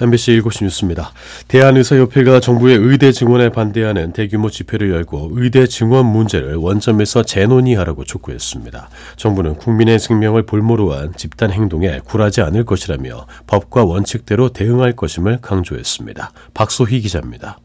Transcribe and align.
MBC 0.00 0.40
7시 0.40 0.64
뉴스입니다. 0.64 1.12
대한의사협회가 1.48 2.40
정부의 2.40 2.76
의대 2.76 3.12
증원에 3.12 3.48
반대하는 3.48 4.12
대규모 4.12 4.50
집회를 4.50 4.90
열고 4.90 5.30
의대 5.32 5.66
증원 5.66 6.06
문제를 6.06 6.56
원점에서 6.56 7.22
재논의하라고 7.22 8.04
촉구했습니다. 8.04 8.88
정부는 9.16 9.56
국민의 9.56 9.98
생명을 9.98 10.44
볼모로 10.44 10.92
한 10.92 11.14
집단 11.16 11.50
행동에 11.50 12.00
굴하지 12.04 12.42
않을 12.42 12.64
것이라며 12.64 13.26
법과 13.46 13.84
원칙대로 13.84 14.50
대응할 14.50 14.92
것임을 14.92 15.40
강조했습니다. 15.40 16.32
박소희 16.54 17.00
기자입니다. 17.00 17.58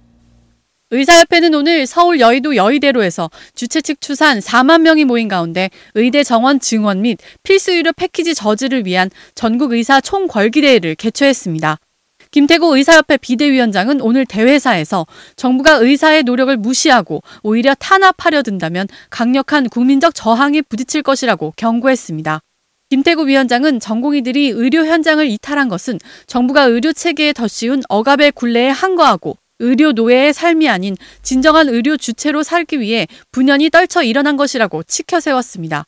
의사협회는 0.93 1.54
오늘 1.54 1.88
서울 1.88 2.20
여의도 2.20 2.57
여의대로에서 2.57 3.29
주최 3.55 3.82
측 3.82 4.02
추산 4.02 4.39
4만 4.39 4.82
명이 4.82 5.05
모인 5.05 5.29
가운데 5.29 5.70
의대 5.95 6.21
정원 6.23 6.59
증원 6.59 7.02
및 7.02 7.18
필수 7.43 7.71
의료 7.71 7.93
패키지 7.93 8.36
저지를 8.36 8.86
위한 8.86 9.09
전국 9.34 9.71
의사 9.71 10.02
총궐기대회를 10.02 10.95
개최했습니다. 10.95 11.77
김태고 12.32 12.77
의사협회 12.77 13.18
비대위원장은 13.18 14.00
오늘 14.00 14.26
대회사에서 14.26 15.05
정부가 15.35 15.73
의사의 15.73 16.23
노력을 16.23 16.55
무시하고 16.55 17.22
오히려 17.44 17.76
탄압하려 17.76 18.41
든다면 18.41 18.88
강력한 19.09 19.67
국민적 19.67 20.16
저항에 20.16 20.62
부딪힐 20.62 21.03
것이라고 21.03 21.53
경고했습니다. 21.58 22.39
김태구 22.89 23.27
위원장은 23.27 23.81
전공의들이 23.81 24.49
의료 24.49 24.86
현장을 24.86 25.25
이탈한 25.25 25.67
것은 25.67 25.99
정부가 26.25 26.63
의료 26.63 26.94
체계에 26.94 27.34
더 27.34 27.48
씌운 27.48 27.81
억압의 27.89 28.31
굴레에 28.31 28.70
항거하고 28.70 29.38
의료 29.59 29.91
노예의 29.91 30.34
삶이 30.34 30.70
아닌 30.70 30.95
진정한 31.22 31.67
의료 31.70 31.98
주체로 31.98 32.44
살기 32.44 32.80
위해 32.80 33.08
분연히 33.31 33.70
떨쳐 33.70 34.03
일어난 34.03 34.38
것이라고 34.38 34.84
치켜 34.84 35.20
세웠습니다. 35.20 35.86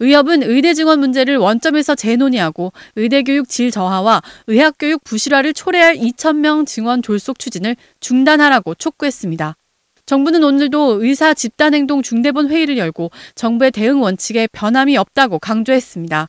의협은 0.00 0.42
의대 0.42 0.74
증원 0.74 1.00
문제를 1.00 1.36
원점에서 1.36 1.94
재논의하고 1.94 2.72
의대 2.96 3.22
교육 3.22 3.48
질 3.48 3.70
저하와 3.70 4.22
의학 4.48 4.74
교육 4.78 5.04
부실화를 5.04 5.54
초래할 5.54 5.96
2천명 5.96 6.66
증원 6.66 7.00
졸속 7.00 7.38
추진을 7.38 7.76
중단하라고 8.00 8.74
촉구했습니다. 8.74 9.56
정부는 10.06 10.44
오늘도 10.44 11.02
의사 11.02 11.32
집단행동 11.32 12.02
중대본 12.02 12.50
회의를 12.50 12.76
열고 12.76 13.10
정부의 13.34 13.70
대응 13.70 14.02
원칙에 14.02 14.48
변함이 14.52 14.96
없다고 14.96 15.38
강조했습니다. 15.38 16.28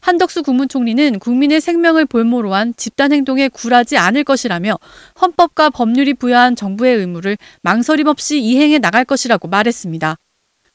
한덕수 0.00 0.42
국무총리는 0.42 1.18
국민의 1.18 1.62
생명을 1.62 2.04
볼모로 2.04 2.52
한 2.52 2.74
집단행동에 2.76 3.48
굴하지 3.48 3.96
않을 3.96 4.24
것이라며 4.24 4.78
헌법과 5.22 5.70
법률이 5.70 6.12
부여한 6.12 6.56
정부의 6.56 6.98
의무를 6.98 7.38
망설임 7.62 8.08
없이 8.08 8.38
이행해 8.38 8.78
나갈 8.78 9.06
것이라고 9.06 9.48
말했습니다. 9.48 10.16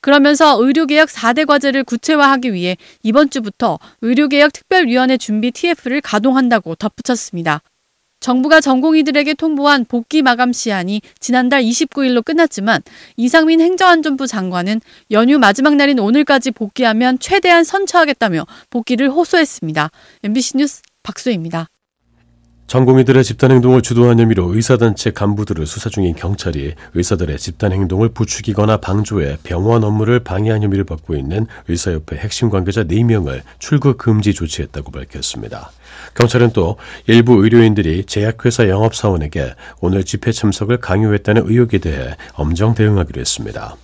그러면서 0.01 0.57
의료개혁 0.61 1.09
4대 1.09 1.45
과제를 1.45 1.83
구체화하기 1.83 2.53
위해 2.53 2.77
이번 3.03 3.29
주부터 3.29 3.79
의료개혁 4.01 4.53
특별위원회 4.53 5.17
준비 5.17 5.51
TF를 5.51 6.01
가동한다고 6.01 6.75
덧붙였습니다. 6.75 7.61
정부가 8.19 8.59
전공의들에게 8.59 9.33
통보한 9.35 9.85
복귀 9.85 10.21
마감 10.21 10.51
시한이 10.51 11.01
지난달 11.19 11.63
29일로 11.63 12.23
끝났지만 12.23 12.81
이상민 13.15 13.61
행정안전부 13.61 14.27
장관은 14.27 14.81
연휴 15.11 15.39
마지막 15.39 15.75
날인 15.75 15.99
오늘까지 15.99 16.51
복귀하면 16.51 17.17
최대한 17.19 17.63
선처하겠다며 17.63 18.45
복귀를 18.69 19.09
호소했습니다. 19.09 19.89
MBC 20.23 20.57
뉴스 20.57 20.81
박수입니다. 21.03 21.67
전공의들의 22.69 23.23
집단행동을 23.23 23.81
주도한 23.81 24.19
혐의로 24.19 24.53
의사단체 24.53 25.09
간부들을 25.09 25.65
수사 25.65 25.89
중인 25.89 26.13
경찰이 26.13 26.75
의사들의 26.93 27.39
집단행동을 27.39 28.09
부추기거나 28.09 28.77
방조해 28.77 29.37
병원 29.41 29.83
업무를 29.83 30.19
방해한 30.19 30.61
혐의를 30.61 30.83
받고 30.83 31.15
있는 31.15 31.47
의사협회 31.67 32.17
핵심 32.17 32.51
관계자 32.51 32.83
4명을 32.83 33.41
출국 33.57 33.97
금지 33.97 34.35
조치했다고 34.35 34.91
밝혔습니다. 34.91 35.71
경찰은 36.13 36.51
또 36.53 36.77
일부 37.07 37.43
의료인들이 37.43 38.05
제약회사 38.05 38.69
영업사원에게 38.69 39.55
오늘 39.81 40.03
집회 40.03 40.31
참석을 40.31 40.77
강요했다는 40.77 41.49
의혹에 41.49 41.79
대해 41.79 42.15
엄정 42.35 42.75
대응하기로 42.75 43.19
했습니다. 43.19 43.77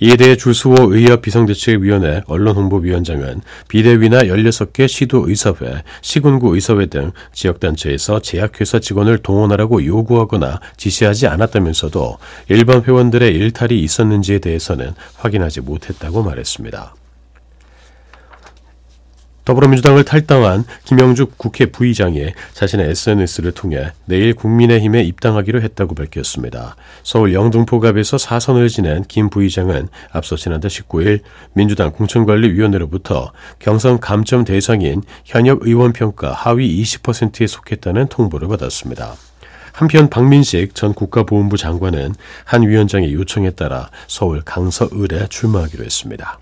이에 0.00 0.16
대해 0.16 0.36
주수호 0.36 0.94
의협 0.94 1.22
비상대책위원회 1.22 2.22
언론홍보위원장은 2.26 3.40
비대위나 3.68 4.24
16개 4.24 4.86
시도의사회, 4.88 5.82
시군구 6.02 6.54
의사회 6.54 6.86
등 6.86 7.12
지역단체에서 7.32 8.20
제약회사 8.20 8.78
직원을 8.78 9.18
동원하라고 9.18 9.84
요구하거나 9.84 10.60
지시하지 10.76 11.26
않았다면서도 11.28 12.18
일반 12.48 12.82
회원들의 12.82 13.34
일탈이 13.34 13.80
있었는지에 13.80 14.40
대해서는 14.40 14.92
확인하지 15.16 15.62
못했다고 15.62 16.22
말했습니다. 16.22 16.94
더불어민주당을 19.46 20.04
탈당한 20.04 20.64
김영죽 20.84 21.38
국회 21.38 21.66
부의장이 21.66 22.32
자신의 22.52 22.90
SNS를 22.90 23.52
통해 23.52 23.92
내일 24.04 24.34
국민의힘에 24.34 25.02
입당하기로 25.04 25.62
했다고 25.62 25.94
밝혔습니다. 25.94 26.74
서울 27.04 27.32
영등포갑에서 27.32 28.18
사선을 28.18 28.68
지낸 28.68 29.04
김 29.04 29.30
부의장은 29.30 29.88
앞서 30.10 30.34
지난달 30.34 30.68
19일 30.68 31.20
민주당 31.52 31.92
공천관리위원회로부터 31.92 33.32
경선 33.60 34.00
감점 34.00 34.44
대상인 34.44 35.02
현역 35.24 35.60
의원 35.62 35.92
평가 35.92 36.32
하위 36.32 36.82
20%에 36.82 37.46
속했다는 37.46 38.08
통보를 38.08 38.48
받았습니다. 38.48 39.14
한편 39.72 40.10
박민식 40.10 40.74
전 40.74 40.92
국가보훈부 40.92 41.56
장관은 41.56 42.14
한 42.44 42.62
위원장의 42.62 43.14
요청에 43.14 43.50
따라 43.50 43.90
서울 44.08 44.42
강서을에 44.42 45.28
출마하기로 45.28 45.84
했습니다. 45.84 46.40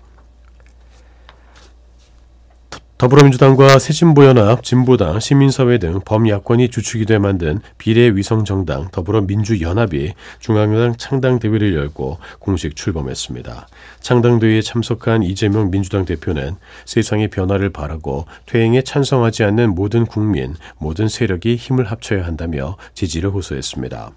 더불어민주당과 3.05 3.77
새진보연합, 3.77 4.63
진보당, 4.63 5.19
시민사회 5.19 5.77
등 5.77 5.99
범야권이 6.03 6.69
주축이 6.69 7.05
돼 7.05 7.19
만든 7.19 7.59
비례위성정당 7.77 8.87
더불어민주연합이 8.91 10.13
중앙당 10.39 10.95
창당대회를 10.97 11.75
열고 11.75 12.17
공식 12.39 12.75
출범했습니다. 12.75 13.67
창당대회에 13.99 14.61
참석한 14.63 15.21
이재명 15.21 15.69
민주당 15.69 16.03
대표는 16.05 16.55
세상의 16.85 17.27
변화를 17.27 17.69
바라고 17.69 18.25
퇴행에 18.47 18.81
찬성하지 18.81 19.43
않는 19.43 19.75
모든 19.75 20.07
국민, 20.07 20.55
모든 20.79 21.07
세력이 21.07 21.57
힘을 21.57 21.85
합쳐야 21.85 22.25
한다며 22.25 22.75
지지를 22.95 23.29
호소했습니다. 23.29 24.13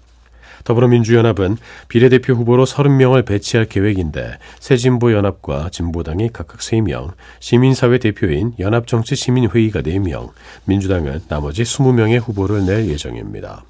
더불어민주연합은 0.63 1.57
비례대표 1.87 2.33
후보로 2.33 2.65
30명을 2.65 3.25
배치할 3.25 3.65
계획인데 3.65 4.37
새진보연합과 4.59 5.69
진보당이 5.71 6.29
각각 6.33 6.59
3명, 6.59 7.13
시민사회 7.39 7.97
대표인 7.97 8.53
연합정치시민회의가 8.59 9.81
4명, 9.81 10.31
민주당은 10.65 11.21
나머지 11.27 11.63
20명의 11.63 12.19
후보를 12.19 12.65
낼 12.65 12.87
예정입니다. 12.87 13.63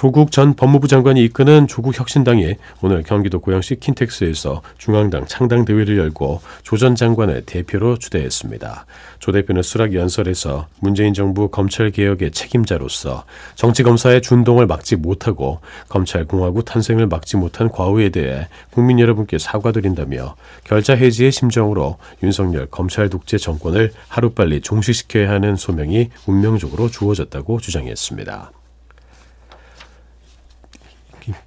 조국 0.00 0.32
전 0.32 0.54
법무부 0.54 0.88
장관이 0.88 1.22
이끄는 1.26 1.66
조국 1.66 1.98
혁신당이 1.98 2.54
오늘 2.80 3.02
경기도 3.02 3.38
고양시 3.38 3.80
킨텍스에서 3.80 4.62
중앙당 4.78 5.26
창당 5.26 5.66
대회를 5.66 5.98
열고 5.98 6.40
조 6.62 6.78
전 6.78 6.94
장관을 6.94 7.42
대표로 7.44 7.98
추대했습니다. 7.98 8.86
조 9.18 9.30
대표는 9.30 9.60
수락 9.60 9.92
연설에서 9.92 10.68
문재인 10.80 11.12
정부 11.12 11.50
검찰 11.50 11.90
개혁의 11.90 12.30
책임자로서 12.30 13.24
정치 13.56 13.82
검사의 13.82 14.22
준동을 14.22 14.66
막지 14.66 14.96
못하고 14.96 15.60
검찰 15.90 16.24
공화국 16.24 16.64
탄생을 16.64 17.06
막지 17.06 17.36
못한 17.36 17.68
과오에 17.68 18.08
대해 18.08 18.48
국민 18.70 19.00
여러분께 19.00 19.36
사과드린다며 19.36 20.34
결자 20.64 20.94
해지의 20.96 21.30
심정으로 21.30 21.98
윤석열 22.22 22.64
검찰 22.70 23.10
독재 23.10 23.36
정권을 23.36 23.92
하루빨리 24.08 24.62
종식시켜야 24.62 25.28
하는 25.28 25.56
소명이 25.56 26.08
운명적으로 26.26 26.88
주어졌다고 26.88 27.60
주장했습니다. 27.60 28.52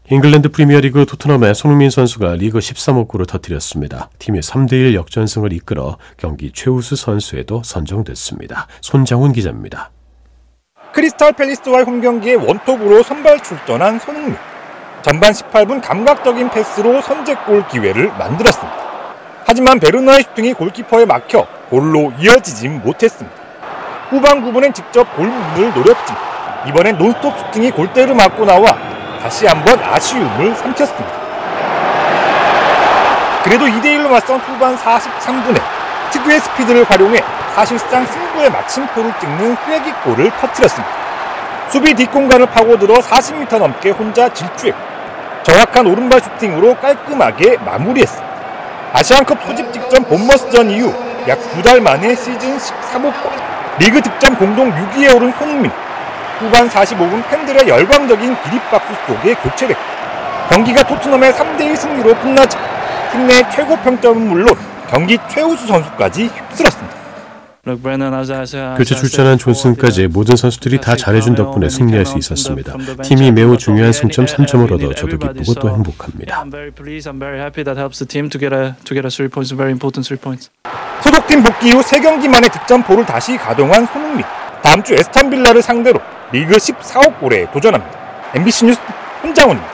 잉글랜드 0.10 0.50
프리미어리그 0.50 1.06
토트넘의 1.06 1.56
손흥민 1.56 1.90
선수가 1.90 2.34
리그 2.34 2.60
13억 2.60 3.08
골을 3.08 3.26
터뜨렸습니다. 3.26 4.10
팀의 4.20 4.42
3대1 4.42 4.94
역전승을 4.94 5.54
이끌어 5.54 5.98
경기 6.18 6.52
최우수 6.52 6.96
선수에도 6.96 7.62
선정됐습니다. 7.64 8.68
손정훈 8.82 9.32
기자입니다. 9.34 9.92
크리스탈 10.94 11.34
팰리스와의 11.34 11.86
홈경기에 11.86 12.36
원톱으로 12.36 13.02
선발 13.02 13.42
출전한 13.42 14.00
손흥민. 14.00 14.36
전반 15.02 15.34
18분 15.34 15.82
감각적인 15.82 16.50
패스로 16.52 17.02
선제골 17.02 17.68
기회를 17.68 18.08
만들었습니다. 18.18 18.84
하지만 19.46 19.80
베르나의 19.80 20.24
슈팅이 20.24 20.54
골키퍼에 20.54 21.06
막혀 21.06 21.46
골로 21.70 22.14
이어지지 22.20 22.70
못했습니다. 22.70 23.36
후반 24.10 24.44
9분엔 24.44 24.74
직접 24.74 25.04
골문을 25.16 25.74
노렸지만 25.74 26.70
이번엔 26.70 26.98
논스톱 26.98 27.38
슈팅이 27.38 27.72
골대를 27.72 28.16
맞고 28.16 28.46
나와 28.46 28.73
다시 29.24 29.48
한번 29.48 29.82
아쉬움을 29.82 30.54
삼켰습니다. 30.54 31.24
그래도 33.42 33.66
2대1로 33.68 34.10
맞선 34.10 34.38
후반 34.42 34.76
43분에 34.76 35.62
특유의 36.12 36.42
스피드를 36.42 36.84
활용해 36.84 37.24
사실상 37.56 38.06
승부의 38.06 38.52
마침표를 38.52 39.14
찍는 39.22 39.56
회기골을 39.66 40.30
터뜨렸습니다. 40.42 40.94
수비 41.70 41.94
뒷공간을 41.94 42.48
파고들어 42.48 42.96
40m 42.96 43.60
넘게 43.60 43.92
혼자 43.92 44.28
질주했고 44.28 44.82
정확한 45.44 45.88
오른발 45.88 46.20
슈팅으로 46.20 46.76
깔끔하게 46.76 47.60
마무리했습니다. 47.66 48.34
아시안컵 48.92 49.42
소집 49.46 49.72
직전 49.72 50.04
본머스전 50.04 50.70
이후 50.70 50.94
약두달 51.30 51.80
만에 51.80 52.14
시즌 52.14 52.58
13호 52.58 53.04
골. 53.24 53.32
리그 53.80 54.02
득점 54.02 54.36
공동 54.36 54.70
6위에 54.70 55.16
오른 55.16 55.32
손흥민. 55.40 55.72
후반 56.44 56.70
45분 56.70 57.28
팬들의 57.30 57.68
열광적인 57.68 58.36
기립박수 58.44 58.94
속에 59.08 59.34
교체됐고 59.36 59.82
경기가 60.50 60.84
토트넘의 60.86 61.32
3대1 61.34 61.76
승리로 61.76 62.16
끝나자 62.20 62.60
팀 63.12 63.28
내 63.28 63.48
최고 63.56 63.76
평점은 63.78 64.28
물론 64.28 64.56
경기 64.90 65.18
최우수 65.30 65.68
선수까지 65.68 66.26
휩쓸었습니다. 66.28 66.94
교체 68.78 68.94
출전한 68.96 69.38
존슨까지 69.38 70.08
모든 70.08 70.36
선수들이 70.36 70.82
다 70.82 70.98
잘해준 70.98 71.36
덕분에 71.36 71.70
승리할 71.70 72.06
수 72.06 72.18
있었습니다. 72.18 72.74
팀이 73.04 73.32
매우 73.32 73.58
중요한 73.58 73.94
승점 73.94 74.26
3점을 74.26 74.70
얻어 74.70 74.94
저도 74.94 75.18
기쁘고 75.18 75.54
또 75.54 75.70
행복합니다. 75.70 76.44
소속팀 81.04 81.44
복귀 81.44 81.72
후 81.72 81.80
3경기 81.82 82.28
만에 82.28 82.50
득점포를 82.50 83.06
다시 83.06 83.38
가동한 83.38 83.86
손흥민. 83.86 84.26
다음 84.62 84.84
주 84.84 84.94
에스턴 84.96 85.30
빌라를 85.30 85.62
상대로 85.62 86.00
리그 86.34 86.56
14억 86.56 87.20
골에 87.20 87.50
도전합니다. 87.52 88.34
MBC 88.34 88.66
뉴스 88.66 88.80
손장훈입니다. 89.22 89.72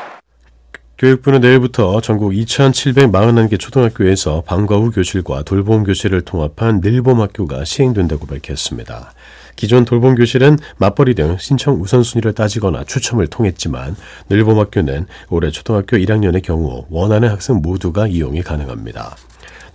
교육부는 0.97 1.39
내일부터 1.39 2.01
전국 2.01 2.33
2,741개 2.33 3.57
초등학교에서 3.57 4.43
방과 4.45 4.75
후 4.75 4.91
교실과 4.91 5.43
돌봄 5.43 5.85
교실을 5.85 6.21
통합한 6.23 6.81
늘봄 6.81 7.21
학교가 7.21 7.63
시행된다고 7.63 8.27
밝혔습니다. 8.27 9.13
기존 9.59 9.83
돌봄 9.83 10.15
교실은 10.15 10.57
맞벌이 10.77 11.15
등 11.15 11.35
신청 11.37 11.81
우선순위를 11.81 12.31
따지거나 12.31 12.85
추첨을 12.85 13.27
통했지만 13.27 13.93
늘봄학교는 14.29 15.05
올해 15.27 15.51
초등학교 15.51 15.97
1학년의 15.97 16.41
경우 16.41 16.85
원하는 16.89 17.27
학생 17.27 17.57
모두가 17.57 18.07
이용이 18.07 18.41
가능합니다. 18.41 19.17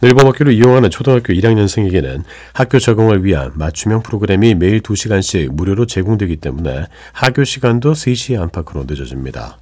늘봄학교를 0.00 0.54
이용하는 0.54 0.88
초등학교 0.88 1.34
1학년생에게는 1.34 2.22
학교 2.54 2.78
적응을 2.78 3.26
위한 3.26 3.52
맞춤형 3.56 4.02
프로그램이 4.02 4.54
매일 4.54 4.80
2시간씩 4.80 5.52
무료로 5.52 5.84
제공되기 5.84 6.36
때문에 6.36 6.86
하교 7.12 7.44
시간도 7.44 7.92
3시 7.92 8.40
안팎으로 8.40 8.84
늦어집니다. 8.88 9.58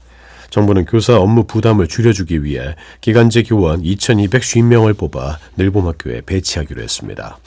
정부는 0.51 0.85
교사 0.85 1.19
업무 1.19 1.49
부담을 1.49 1.89
줄여주기 1.89 2.45
위해 2.45 2.77
기간제 3.01 3.43
교원 3.43 3.83
2,250명을 3.83 4.97
뽑아 4.97 5.39
늘봄학교에 5.57 6.21
배치하기로 6.27 6.81
했습니다. 6.81 7.39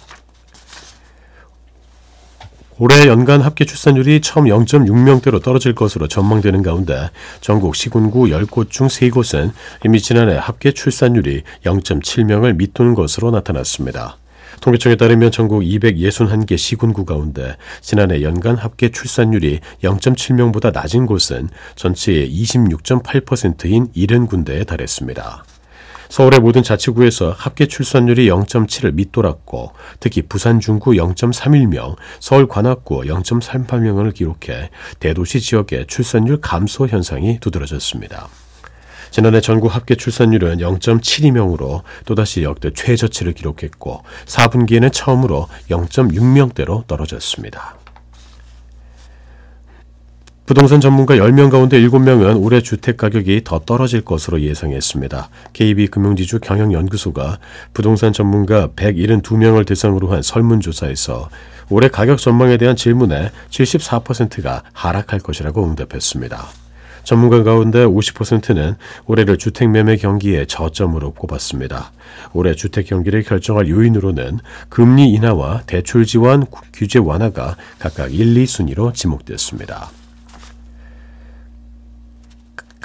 올해 2.78 3.08
연간 3.08 3.40
합계 3.42 3.64
출산율이 3.64 4.20
처음 4.20 4.46
0.6명대로 4.46 5.42
떨어질 5.42 5.74
것으로 5.74 6.10
전망되는 6.10 6.62
가운데 6.62 7.10
전국 7.40 7.74
시군구 7.74 8.26
10곳 8.26 8.70
중 8.70 8.88
3곳은 8.88 9.52
이미 9.86 10.02
지난해 10.02 10.36
합계 10.36 10.74
출산율이 10.74 11.44
0.7명을 11.64 12.58
밑도는 12.58 12.94
것으로 12.94 13.32
나타났습니다. 13.32 14.18
통계청에 14.60 14.98
따르면 14.98 15.32
전국 15.32 15.62
261개 15.62 16.58
시군구 16.58 17.06
가운데 17.06 17.56
지난해 17.80 18.22
연간 18.22 18.58
합계 18.58 18.90
출산율이 18.90 19.62
0.7명보다 19.82 20.74
낮은 20.74 21.06
곳은 21.06 21.48
전체의 21.76 22.30
26.8%인 22.30 23.88
70군데에 23.94 24.68
달했습니다. 24.68 25.46
서울의 26.10 26.40
모든 26.40 26.64
자치구에서 26.64 27.32
합계 27.38 27.68
출산율이 27.68 28.28
0.7을 28.28 28.94
밑돌았고 28.94 29.74
특히 30.00 30.22
부산 30.22 30.60
중구 30.60 30.92
0.31명, 30.92 31.96
서울 32.20 32.48
관악구 32.48 33.02
0.38명을 33.02 34.14
기록해 34.14 34.70
대도시 35.00 35.42
지역의 35.42 35.88
출산율 35.88 36.42
감소 36.42 36.88
현상이 36.88 37.40
두드러졌습니다. 37.40 38.28
지난해 39.12 39.40
전국 39.40 39.74
합계 39.74 39.96
출산율은 39.96 40.58
0.72명으로 40.58 41.84
또다시 42.06 42.44
역대 42.44 42.72
최저치를 42.74 43.34
기록했고 43.34 44.04
4분기에는 44.26 44.92
처음으로 44.92 45.48
0.6명대로 45.70 46.86
떨어졌습니다. 46.88 47.78
부동산 50.46 50.80
전문가 50.80 51.16
10명 51.16 51.50
가운데 51.50 51.82
7명은 51.82 52.40
올해 52.40 52.62
주택 52.62 52.98
가격이 52.98 53.42
더 53.44 53.58
떨어질 53.58 54.02
것으로 54.02 54.42
예상했습니다. 54.42 55.30
KB금융지주 55.54 56.40
경영연구소가 56.40 57.40
부동산 57.74 58.14
전문가 58.14 58.68
172명을 58.68 59.66
대상으로 59.66 60.12
한 60.12 60.22
설문조사에서 60.22 61.30
올해 61.72 61.88
가격 61.88 62.20
전망에 62.20 62.58
대한 62.58 62.76
질문에 62.76 63.32
74%가 63.50 64.62
하락할 64.74 65.20
것이라고 65.20 65.66
응답했습니다. 65.66 66.46
전문가 67.04 67.42
가운데 67.42 67.84
50%는 67.84 68.76
올해를 69.08 69.40
주택 69.40 69.72
매매 69.72 69.96
경기의 69.96 70.46
저점으로 70.46 71.14
꼽았습니다. 71.14 71.92
올해 72.34 72.54
주택 72.54 72.86
경기를 72.86 73.24
결정할 73.24 73.68
요인으로는 73.68 74.40
금리 74.70 75.10
인하와 75.10 75.64
대출 75.66 76.06
지원 76.06 76.46
규제 76.72 77.00
완화가 77.00 77.56
각각 77.80 78.14
1, 78.14 78.36
2순위로 78.36 78.94
지목됐습니다. 78.94 79.90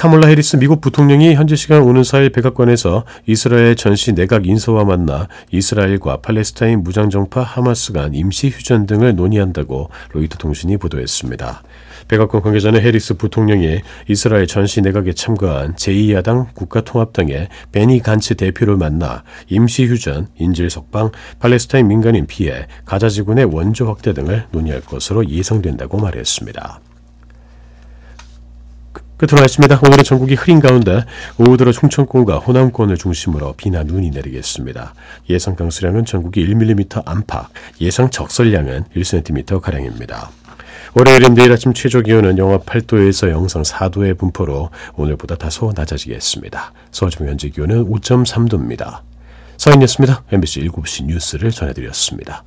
카멀라 0.01 0.29
해리스 0.29 0.57
미국 0.57 0.81
부통령이 0.81 1.35
현지 1.35 1.57
시간 1.57 1.83
오는 1.83 2.01
4일 2.01 2.33
백악관에서 2.33 3.05
이스라엘 3.27 3.77
전시 3.77 4.15
내각 4.15 4.47
인사와 4.47 4.87
만나 4.87 5.29
이스라엘과 5.53 6.23
팔레스타인 6.23 6.83
무장정파 6.83 7.43
하마스 7.43 7.93
간 7.93 8.15
임시 8.15 8.49
휴전 8.49 8.87
등을 8.87 9.15
논의한다고 9.15 9.91
로이터 10.13 10.39
통신이 10.39 10.79
보도했습니다. 10.79 11.63
백악관 12.09 12.41
관계자는 12.41 12.81
해리스 12.81 13.19
부통령이 13.19 13.83
이스라엘 14.09 14.47
전시 14.47 14.81
내각에 14.81 15.13
참가한 15.13 15.75
제2야당 15.75 16.55
국가통합당의 16.55 17.49
베니 17.71 18.01
간츠 18.01 18.37
대표를 18.37 18.79
만나 18.79 19.23
임시 19.49 19.85
휴전, 19.85 20.29
인질 20.39 20.71
석방, 20.71 21.11
팔레스타인 21.41 21.89
민간인 21.89 22.27
피해, 22.27 22.67
가자 22.87 23.11
지군의 23.11 23.45
원조 23.53 23.87
확대 23.87 24.15
등을 24.15 24.47
논의할 24.51 24.81
것으로 24.81 25.29
예상된다고 25.29 25.99
말했습니다. 25.99 26.81
끝으로 29.21 29.41
날씨입니다. 29.41 29.81
오늘은 29.85 30.03
전국이 30.03 30.35
흐린 30.35 30.61
가운데 30.61 31.05
오후 31.37 31.59
들어 31.59 31.73
충청권과 31.73 32.39
호남권을 32.39 32.97
중심으로 32.97 33.53
비나 33.53 33.83
눈이 33.83 34.09
내리겠습니다. 34.11 34.95
예상 35.29 35.57
강수량은 35.57 36.07
전국이 36.07 36.47
1mm 36.47 37.03
안팎, 37.05 37.51
예상 37.83 38.09
적설량은 38.09 38.85
1cm가량입니다. 38.97 40.29
월요일인 40.95 41.35
내일 41.35 41.53
아침 41.53 41.75
최저 41.75 42.01
기온은 42.01 42.39
영하 42.39 42.61
8도에서 42.61 43.29
영상 43.29 43.61
4도의 43.61 44.17
분포로 44.17 44.71
오늘보다 44.97 45.37
다소 45.37 45.75
낮아지겠습니다. 45.77 46.73
서울 46.91 47.11
중 47.11 47.29
현재 47.29 47.51
기온은 47.51 47.91
5.3도입니다. 47.91 49.01
서인이었습니다. 49.59 50.25
MBC 50.33 50.67
7시 50.67 51.05
뉴스를 51.05 51.51
전해드렸습니다. 51.51 52.43